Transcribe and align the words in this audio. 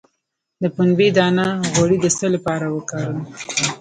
د 0.61 0.63
پنبې 0.75 1.07
دانه 1.17 1.47
غوړي 1.73 1.97
د 2.01 2.05
څه 2.17 2.25
لپاره 2.35 2.65
وکاروم؟ 2.75 3.21